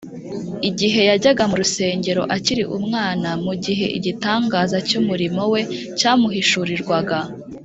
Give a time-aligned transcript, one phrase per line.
[0.69, 5.61] Igihe yajyaga mu rusengero akiri umwana, mu gihe igitangaza cy’umurimo we
[5.99, 7.17] cyamuhishurirwaga